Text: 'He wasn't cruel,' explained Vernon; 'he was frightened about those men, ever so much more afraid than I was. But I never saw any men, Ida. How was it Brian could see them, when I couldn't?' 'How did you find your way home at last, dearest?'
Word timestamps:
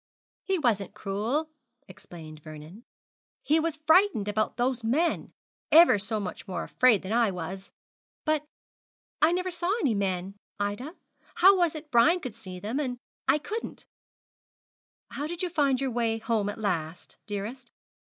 'He 0.45 0.57
wasn't 0.57 0.95
cruel,' 0.95 1.51
explained 1.87 2.39
Vernon; 2.41 2.83
'he 3.43 3.59
was 3.59 3.75
frightened 3.75 4.27
about 4.27 4.57
those 4.57 4.83
men, 4.83 5.31
ever 5.71 5.99
so 5.99 6.19
much 6.19 6.47
more 6.47 6.63
afraid 6.63 7.03
than 7.03 7.13
I 7.13 7.29
was. 7.29 7.71
But 8.25 8.43
I 9.21 9.31
never 9.31 9.51
saw 9.51 9.71
any 9.79 9.93
men, 9.93 10.37
Ida. 10.59 10.95
How 11.35 11.55
was 11.55 11.75
it 11.75 11.91
Brian 11.91 12.19
could 12.19 12.33
see 12.35 12.59
them, 12.59 12.77
when 12.77 12.97
I 13.27 13.37
couldn't?' 13.37 13.85
'How 15.11 15.27
did 15.27 15.43
you 15.43 15.49
find 15.51 15.79
your 15.79 15.91
way 15.91 16.17
home 16.17 16.49
at 16.49 16.57
last, 16.57 17.17
dearest?' 17.27 17.71